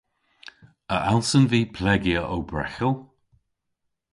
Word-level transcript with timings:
A 0.93 0.95
allsen 1.11 1.45
vy 1.51 1.61
plegya 1.75 2.21
ow 2.33 2.43
breghel? 2.49 2.93